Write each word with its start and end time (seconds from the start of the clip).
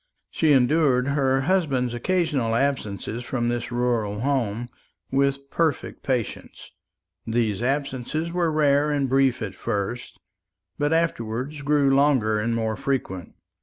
She 0.31 0.51
endured 0.51 1.09
her 1.09 1.41
husband's 1.41 1.93
occasional 1.93 2.55
absence 2.55 3.07
from 3.23 3.49
this 3.49 3.71
rural 3.71 4.21
home 4.21 4.67
with 5.11 5.51
perfect 5.51 6.01
patience. 6.01 6.71
These 7.27 7.61
absences 7.61 8.31
were 8.31 8.51
rare 8.51 8.89
and 8.89 9.07
brief 9.07 9.43
at 9.43 9.53
first, 9.53 10.19
but 10.79 10.91
afterwards 10.91 11.61
grew 11.61 11.93
longer 11.93 12.39
and 12.39 12.55
more 12.55 12.75
frequent. 12.75 13.35